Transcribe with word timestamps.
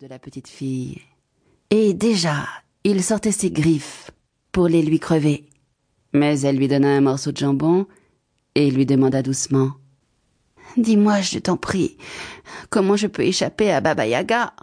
de 0.00 0.06
la 0.06 0.18
petite 0.18 0.48
fille. 0.48 0.98
Et 1.68 1.92
déjà, 1.92 2.46
il 2.84 3.02
sortait 3.04 3.32
ses 3.32 3.50
griffes 3.50 4.10
pour 4.50 4.66
les 4.66 4.80
lui 4.80 4.98
crever. 4.98 5.44
Mais 6.14 6.40
elle 6.40 6.56
lui 6.56 6.68
donna 6.68 6.88
un 6.88 7.02
morceau 7.02 7.32
de 7.32 7.36
jambon 7.36 7.86
et 8.54 8.70
lui 8.70 8.86
demanda 8.86 9.22
doucement 9.22 9.72
Dis-moi, 10.78 11.20
je 11.20 11.38
t'en 11.38 11.58
prie, 11.58 11.98
comment 12.70 12.96
je 12.96 13.08
peux 13.08 13.24
échapper 13.24 13.70
à 13.70 13.82
Baba 13.82 14.06
Yaga? 14.06 14.54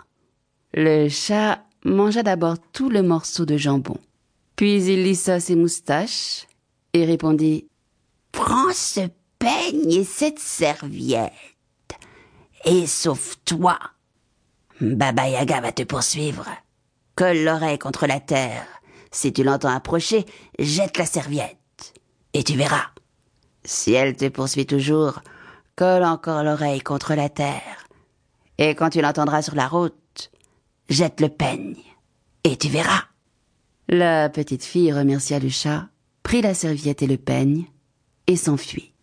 Le 0.73 1.07
chat 1.07 1.63
mangea 1.85 2.23
d'abord 2.23 2.55
tout 2.73 2.89
le 2.89 3.03
morceau 3.03 3.45
de 3.45 3.57
jambon. 3.57 3.97
Puis 4.55 4.85
il 4.85 5.03
lissa 5.03 5.39
ses 5.39 5.55
moustaches 5.55 6.47
et 6.93 7.05
répondit 7.05 7.67
Prends 8.31 8.73
ce 8.73 9.01
peigne 9.37 9.91
et 9.91 10.03
cette 10.03 10.39
serviette 10.39 11.31
et 12.65 12.87
sauve-toi. 12.87 13.77
Baba 14.81 15.27
Yaga 15.27 15.61
va 15.61 15.71
te 15.71 15.83
poursuivre. 15.83 16.45
Colle 17.15 17.43
l'oreille 17.43 17.79
contre 17.79 18.05
la 18.05 18.19
terre. 18.19 18.65
Si 19.11 19.33
tu 19.33 19.43
l'entends 19.43 19.73
approcher, 19.73 20.25
jette 20.59 20.97
la 20.97 21.05
serviette. 21.05 21.93
Et 22.33 22.43
tu 22.43 22.55
verras. 22.55 22.91
Si 23.63 23.93
elle 23.93 24.15
te 24.15 24.27
poursuit 24.29 24.67
toujours, 24.67 25.21
colle 25.75 26.03
encore 26.03 26.43
l'oreille 26.43 26.81
contre 26.81 27.15
la 27.15 27.29
terre. 27.29 27.87
Et 28.59 28.75
quand 28.75 28.89
tu 28.89 29.01
l'entendras 29.01 29.41
sur 29.41 29.55
la 29.55 29.67
route, 29.67 30.31
jette 30.89 31.21
le 31.21 31.29
peigne. 31.29 31.77
Et 32.43 32.55
tu 32.57 32.69
verras. 32.69 33.05
La 33.89 34.29
petite 34.29 34.63
fille 34.63 34.93
remercia 34.93 35.39
le 35.39 35.49
chat, 35.49 35.87
prit 36.21 36.41
la 36.41 36.53
serviette 36.53 37.01
et 37.01 37.07
le 37.07 37.17
peigne, 37.17 37.65
et 38.27 38.35
s'enfuit. 38.35 38.93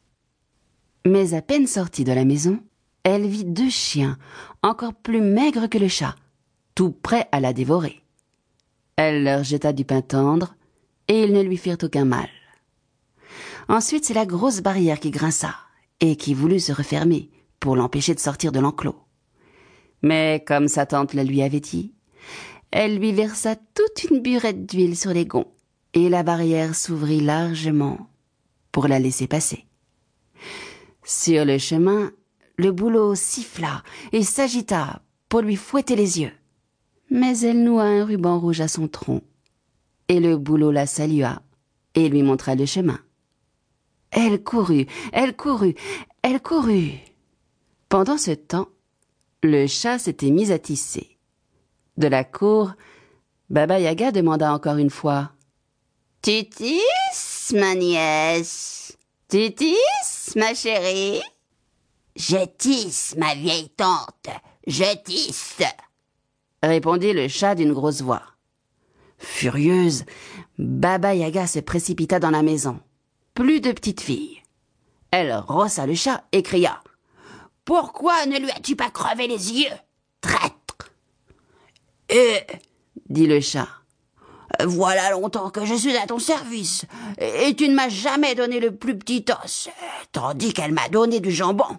Mais 1.06 1.34
à 1.34 1.42
peine 1.42 1.66
sortie 1.66 2.04
de 2.04 2.12
la 2.12 2.24
maison, 2.24 2.60
elle 3.04 3.26
vit 3.26 3.44
deux 3.44 3.70
chiens, 3.70 4.18
encore 4.62 4.94
plus 4.94 5.20
maigres 5.20 5.68
que 5.68 5.78
le 5.78 5.88
chat, 5.88 6.16
tout 6.74 6.90
prêts 6.90 7.28
à 7.32 7.40
la 7.40 7.52
dévorer. 7.52 8.02
Elle 8.96 9.24
leur 9.24 9.44
jeta 9.44 9.72
du 9.72 9.84
pain 9.84 10.00
tendre, 10.00 10.54
et 11.06 11.22
ils 11.22 11.32
ne 11.32 11.42
lui 11.42 11.58
firent 11.58 11.76
aucun 11.82 12.06
mal. 12.06 12.28
Ensuite, 13.68 14.06
c'est 14.06 14.14
la 14.14 14.26
grosse 14.26 14.60
barrière 14.60 15.00
qui 15.00 15.10
grinça, 15.10 15.54
et 16.00 16.16
qui 16.16 16.34
voulut 16.34 16.60
se 16.60 16.72
refermer, 16.72 17.30
pour 17.60 17.76
l'empêcher 17.76 18.14
de 18.14 18.20
sortir 18.20 18.52
de 18.52 18.60
l'enclos. 18.60 19.00
Mais 20.02 20.42
comme 20.46 20.68
sa 20.68 20.86
tante 20.86 21.14
le 21.14 21.22
lui 21.22 21.42
avait 21.42 21.60
dit, 21.60 21.92
elle 22.70 22.98
lui 22.98 23.12
versa 23.12 23.54
toute 23.56 24.10
une 24.10 24.20
burette 24.20 24.66
d'huile 24.66 24.96
sur 24.96 25.12
les 25.12 25.26
gonds, 25.26 25.52
et 25.92 26.08
la 26.08 26.22
barrière 26.22 26.74
s'ouvrit 26.74 27.20
largement 27.20 28.08
pour 28.72 28.88
la 28.88 28.98
laisser 28.98 29.26
passer. 29.26 29.66
Sur 31.04 31.44
le 31.44 31.58
chemin, 31.58 32.10
le 32.56 32.72
bouleau 32.72 33.14
siffla 33.14 33.82
et 34.12 34.22
s'agita 34.22 35.02
pour 35.28 35.40
lui 35.40 35.56
fouetter 35.56 35.96
les 35.96 36.20
yeux. 36.20 36.32
Mais 37.10 37.38
elle 37.40 37.62
noua 37.62 37.84
un 37.84 38.04
ruban 38.04 38.38
rouge 38.38 38.60
à 38.60 38.68
son 38.68 38.88
tronc, 38.88 39.22
et 40.08 40.20
le 40.20 40.36
bouleau 40.36 40.70
la 40.70 40.86
salua 40.86 41.42
et 41.94 42.08
lui 42.08 42.22
montra 42.22 42.54
le 42.54 42.66
chemin. 42.66 42.98
Elle 44.10 44.42
courut, 44.42 44.86
elle 45.12 45.36
courut, 45.36 45.74
elle 46.22 46.40
courut. 46.40 46.92
Pendant 47.88 48.18
ce 48.18 48.30
temps, 48.32 48.68
le 49.42 49.66
chat 49.66 49.98
s'était 49.98 50.30
mis 50.30 50.52
à 50.52 50.58
tisser. 50.58 51.18
De 51.96 52.08
la 52.08 52.24
cour, 52.24 52.72
Baba 53.50 53.78
Yaga 53.78 54.10
demanda 54.10 54.52
encore 54.52 54.78
une 54.78 54.90
fois 54.90 55.32
Tu 56.22 56.48
tisses, 56.48 57.52
ma 57.54 57.74
nièce? 57.74 58.96
Tu 59.28 59.54
tisses, 59.54 60.32
ma 60.36 60.54
chérie? 60.54 61.20
Je 62.16 62.44
tisse, 62.58 63.16
ma 63.16 63.34
vieille 63.34 63.70
tante, 63.70 64.28
je 64.66 64.96
tisse 65.02 65.62
répondit 66.62 67.12
le 67.12 67.28
chat 67.28 67.54
d'une 67.54 67.72
grosse 67.72 68.02
voix. 68.02 68.22
Furieuse, 69.18 70.04
Baba 70.58 71.14
Yaga 71.14 71.46
se 71.46 71.60
précipita 71.60 72.18
dans 72.18 72.30
la 72.30 72.42
maison. 72.42 72.80
Plus 73.34 73.60
de 73.60 73.72
petite 73.72 74.00
fille. 74.00 74.42
Elle 75.10 75.34
rossa 75.34 75.86
le 75.86 75.94
chat 75.94 76.24
et 76.32 76.42
cria 76.42 76.82
Pourquoi 77.64 78.26
ne 78.26 78.38
lui 78.38 78.50
as-tu 78.50 78.76
pas 78.76 78.90
crevé 78.90 79.26
les 79.26 79.52
yeux, 79.52 79.76
traître? 80.20 80.90
Eh 82.08 82.40
dit 83.08 83.26
le 83.26 83.40
chat. 83.40 83.68
Voilà 84.64 85.10
longtemps 85.10 85.50
que 85.50 85.64
je 85.64 85.74
suis 85.74 85.96
à 85.96 86.06
ton 86.06 86.20
service, 86.20 86.84
et 87.18 87.56
tu 87.56 87.68
ne 87.68 87.74
m'as 87.74 87.88
jamais 87.88 88.36
donné 88.36 88.60
le 88.60 88.74
plus 88.74 88.96
petit 88.96 89.24
os, 89.42 89.68
tandis 90.12 90.52
qu'elle 90.52 90.72
m'a 90.72 90.88
donné 90.88 91.18
du 91.18 91.32
jambon. 91.32 91.78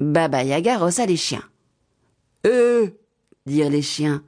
Baba 0.00 0.42
Yaga 0.42 0.78
rossa 0.78 1.04
les 1.04 1.16
chiens. 1.16 1.44
Eh 2.44 2.94
dirent 3.46 3.70
les 3.70 3.82
chiens. 3.82 4.22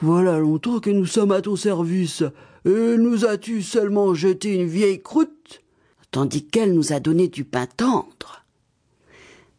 Voilà 0.00 0.38
longtemps 0.38 0.80
que 0.80 0.90
nous 0.90 1.06
sommes 1.06 1.32
à 1.32 1.42
ton 1.42 1.56
service, 1.56 2.22
et 2.64 2.96
nous 2.96 3.26
as-tu 3.26 3.62
seulement 3.62 4.14
jeté 4.14 4.54
une 4.54 4.66
vieille 4.66 5.02
croûte, 5.02 5.62
tandis 6.10 6.46
qu'elle 6.46 6.72
nous 6.72 6.92
a 6.92 7.00
donné 7.00 7.28
du 7.28 7.44
pain 7.44 7.66
tendre. 7.66 8.44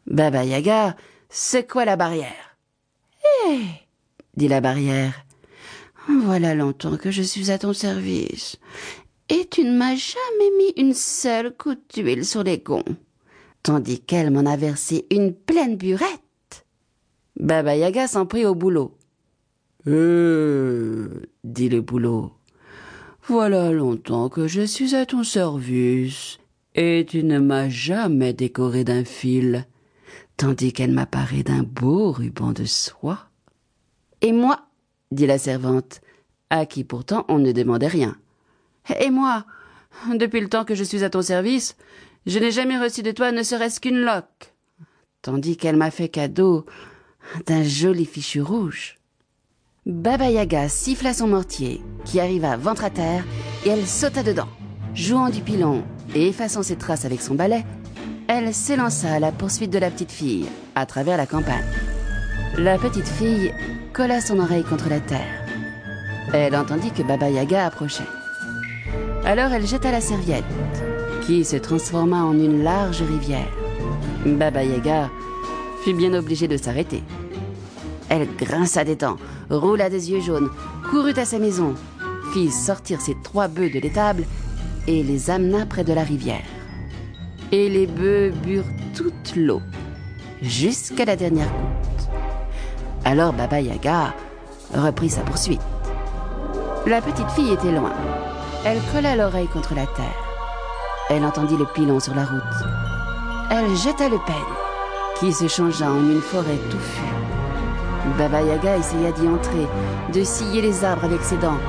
Baba 0.07 0.45
Yaga 0.45 0.95
secoua 1.29 1.85
la 1.85 1.95
barrière. 1.95 2.57
Eh 3.47 3.59
dit 4.35 4.47
la 4.47 4.61
barrière. 4.61 5.13
Voilà 6.07 6.55
longtemps 6.55 6.97
que 6.97 7.11
je 7.11 7.21
suis 7.21 7.51
à 7.51 7.59
ton 7.59 7.73
service, 7.73 8.57
et 9.27 9.45
tu 9.45 9.63
ne 9.63 9.77
m'as 9.77 9.95
jamais 9.95 10.51
mis 10.57 10.73
une 10.77 10.93
seule 10.95 11.53
goutte 11.59 11.93
d'huile 11.93 12.25
sur 12.25 12.41
les 12.41 12.57
gonds, 12.57 12.83
tandis 13.63 13.99
qu'elle 13.99 14.31
m'en 14.31 14.45
a 14.45 14.57
versé 14.57 15.05
une 15.11 15.33
pleine 15.33 15.77
burette. 15.77 16.65
Baba 17.39 17.75
Yaga 17.75 18.07
s'en 18.07 18.25
prit 18.25 18.45
au 18.45 18.55
boulot. 18.55 18.97
Euh, 19.87 21.21
dit 21.43 21.69
le 21.69 21.81
boulot. 21.81 22.33
Voilà 23.27 23.71
longtemps 23.71 24.27
que 24.29 24.47
je 24.47 24.61
suis 24.61 24.95
à 24.95 25.05
ton 25.05 25.23
service, 25.23 26.39
et 26.75 27.05
tu 27.07 27.23
ne 27.23 27.39
m'as 27.39 27.69
jamais 27.69 28.33
décoré 28.33 28.83
d'un 28.83 29.05
fil, 29.05 29.67
tandis 30.35 30.73
qu'elle 30.73 30.91
m'a 30.91 31.05
d'un 31.45 31.63
beau 31.63 32.11
ruban 32.11 32.53
de 32.53 32.65
soie. 32.65 33.29
Et 34.21 34.31
moi, 34.31 34.67
dit 35.11 35.27
la 35.27 35.37
servante, 35.37 36.01
à 36.49 36.65
qui 36.65 36.83
pourtant 36.83 37.25
on 37.29 37.39
ne 37.39 37.51
demandait 37.51 37.87
rien. 37.87 38.15
Et 38.99 39.11
moi, 39.11 39.45
depuis 40.13 40.41
le 40.41 40.49
temps 40.49 40.65
que 40.65 40.75
je 40.75 40.83
suis 40.83 41.03
à 41.03 41.09
ton 41.09 41.21
service, 41.21 41.75
je 42.25 42.39
n'ai 42.39 42.51
jamais 42.51 42.77
reçu 42.77 43.03
de 43.03 43.11
toi 43.11 43.31
ne 43.31 43.43
serait-ce 43.43 43.79
qu'une 43.79 44.01
loque, 44.01 44.53
tandis 45.21 45.57
qu'elle 45.57 45.77
m'a 45.77 45.91
fait 45.91 46.09
cadeau 46.09 46.65
d'un 47.45 47.63
joli 47.63 48.05
fichu 48.05 48.41
rouge. 48.41 48.97
Baba 49.85 50.29
Yaga 50.29 50.69
siffla 50.69 51.13
son 51.13 51.27
mortier, 51.27 51.81
qui 52.05 52.19
arriva 52.19 52.57
ventre 52.57 52.83
à 52.83 52.89
terre, 52.89 53.23
et 53.65 53.69
elle 53.69 53.87
sauta 53.87 54.23
dedans. 54.23 54.49
Jouant 54.93 55.29
du 55.29 55.41
pilon 55.41 55.83
et 56.13 56.27
effaçant 56.27 56.63
ses 56.63 56.75
traces 56.75 57.05
avec 57.05 57.21
son 57.21 57.35
balai, 57.35 57.63
elle 58.27 58.53
s'élança 58.53 59.13
à 59.13 59.19
la 59.19 59.31
poursuite 59.31 59.71
de 59.71 59.79
la 59.79 59.89
petite 59.89 60.11
fille, 60.11 60.45
à 60.75 60.85
travers 60.85 61.17
la 61.17 61.25
campagne. 61.25 61.65
La 62.57 62.77
petite 62.77 63.07
fille 63.07 63.53
colla 63.93 64.21
son 64.21 64.39
oreille 64.39 64.63
contre 64.63 64.89
la 64.89 64.99
terre. 64.99 65.45
Elle 66.33 66.55
entendit 66.55 66.91
que 66.91 67.01
Baba 67.01 67.29
Yaga 67.29 67.65
approchait. 67.65 68.03
Alors 69.25 69.51
elle 69.51 69.65
jeta 69.65 69.91
la 69.91 70.01
serviette, 70.01 70.43
se 71.29 71.57
transforma 71.57 72.23
en 72.23 72.33
une 72.33 72.63
large 72.63 73.03
rivière. 73.03 73.47
Baba 74.25 74.63
Yaga 74.63 75.09
fut 75.83 75.93
bien 75.93 76.13
obligée 76.13 76.47
de 76.47 76.57
s'arrêter. 76.57 77.03
Elle 78.09 78.27
grinça 78.35 78.83
des 78.83 78.95
dents, 78.95 79.17
roula 79.49 79.89
des 79.89 80.09
yeux 80.11 80.21
jaunes, 80.21 80.49
courut 80.89 81.17
à 81.17 81.25
sa 81.25 81.37
maison, 81.37 81.75
fit 82.33 82.49
sortir 82.49 82.99
ses 82.99 83.15
trois 83.23 83.47
bœufs 83.47 83.69
de 83.69 83.79
l'étable 83.79 84.23
et 84.87 85.03
les 85.03 85.29
amena 85.29 85.67
près 85.67 85.83
de 85.83 85.93
la 85.93 86.03
rivière. 86.03 86.43
Et 87.51 87.69
les 87.69 87.85
bœufs 87.85 88.31
burent 88.43 88.63
toute 88.95 89.35
l'eau, 89.35 89.61
jusqu'à 90.41 91.05
la 91.05 91.15
dernière 91.15 91.49
goutte. 91.49 92.09
Alors 93.05 93.33
Baba 93.33 93.61
Yaga 93.61 94.15
reprit 94.73 95.09
sa 95.09 95.21
poursuite. 95.21 95.61
La 96.87 97.01
petite 97.01 97.29
fille 97.31 97.53
était 97.53 97.71
loin. 97.71 97.93
Elle 98.65 98.79
colla 98.91 99.15
l'oreille 99.15 99.47
contre 99.47 99.75
la 99.75 99.85
terre. 99.85 100.28
Elle 101.09 101.25
entendit 101.25 101.57
le 101.57 101.65
pilon 101.65 101.99
sur 101.99 102.13
la 102.13 102.23
route. 102.23 102.41
Elle 103.49 103.75
jeta 103.75 104.09
le 104.09 104.17
peigne, 104.27 104.35
qui 105.19 105.33
se 105.33 105.47
changea 105.47 105.91
en 105.91 105.97
une 105.97 106.21
forêt 106.21 106.59
touffue. 106.69 107.01
Baba 108.17 108.43
Yaga 108.43 108.77
essaya 108.77 109.11
d'y 109.11 109.27
entrer, 109.27 109.67
de 110.13 110.23
scier 110.23 110.61
les 110.61 110.83
arbres 110.83 111.05
avec 111.05 111.21
ses 111.21 111.37
dents. 111.37 111.59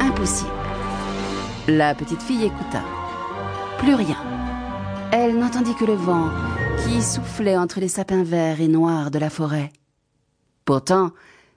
Impossible. 0.00 0.50
La 1.68 1.94
petite 1.94 2.22
fille 2.22 2.44
écouta. 2.44 2.82
Plus 3.78 3.94
rien. 3.94 4.16
Elle 5.12 5.38
n'entendit 5.38 5.74
que 5.74 5.84
le 5.84 5.94
vent 5.94 6.30
qui 6.84 7.02
soufflait 7.02 7.58
entre 7.58 7.80
les 7.80 7.88
sapins 7.88 8.24
verts 8.24 8.62
et 8.62 8.68
noirs 8.68 9.10
de 9.10 9.18
la 9.18 9.30
forêt. 9.30 9.70
Pourtant, 10.64 11.10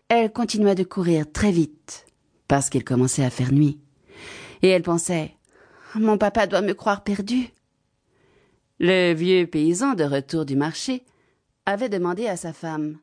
elle 0.09 0.33
continua 0.33 0.75
de 0.75 0.83
courir 0.83 1.25
très 1.31 1.51
vite, 1.51 2.05
parce 2.49 2.69
qu'il 2.69 2.83
commençait 2.83 3.23
à 3.23 3.29
faire 3.29 3.53
nuit. 3.53 3.79
Et 4.61 4.67
elle 4.69 4.83
pensait 4.83 5.36
Mon 5.99 6.17
papa 6.17 6.45
doit 6.45 6.61
me 6.61 6.73
croire 6.73 7.03
perdue. 7.03 7.49
Le 8.79 9.13
vieux 9.13 9.47
paysan 9.47 9.95
de 9.95 10.03
retour 10.03 10.45
du 10.45 10.55
marché 10.55 11.03
avait 11.65 11.89
demandé 11.89 12.27
à 12.27 12.37
sa 12.37 12.53
femme 12.53 12.97